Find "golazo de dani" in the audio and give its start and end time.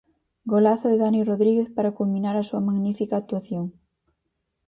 0.45-1.23